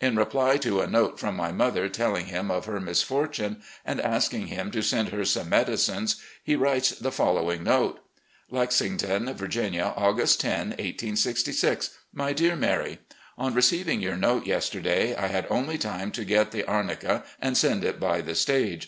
[0.00, 4.46] In reply to a note from my mother telling him of her misfortune and asking
[4.46, 7.98] him to send her some medicines, he writes the following note:
[8.52, 11.90] "Lexington, Virginia, August lo, 1866.
[12.12, 13.00] "My Dear Mary:
[13.36, 17.82] On receiving your note, yesterday, I had only time to get the arnica and send
[17.82, 18.82] it by the stage.